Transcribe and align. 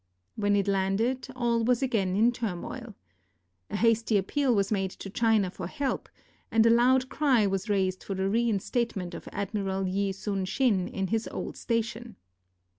When 0.35 0.55
it 0.55 0.67
landed, 0.67 1.27
all 1.35 1.63
was 1.63 1.83
again 1.83 2.15
in 2.15 2.31
turmoil. 2.31 2.95
A 3.69 3.75
hasty 3.77 4.17
appeal 4.17 4.55
was 4.55 4.71
made 4.71 4.89
to 4.89 5.11
China 5.11 5.51
for 5.51 5.67
help, 5.67 6.09
and 6.49 6.65
a 6.65 6.71
loud 6.71 7.07
cry 7.07 7.45
was 7.45 7.69
raised 7.69 8.03
for 8.03 8.15
the 8.15 8.27
reinstatement 8.27 9.13
of 9.13 9.29
Ad 9.31 9.51
miral 9.51 9.85
Yi 9.85 10.11
Sun 10.13 10.47
sin 10.47 10.87
in 10.87 11.09
his 11.09 11.27
old 11.27 11.55
station. 11.55 12.15